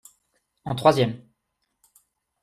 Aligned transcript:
En 0.65 0.73
troisième. 0.73 1.23